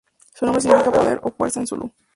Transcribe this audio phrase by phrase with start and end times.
[0.33, 1.93] Su nombre significa "poder" o "fuerza" en Zulú.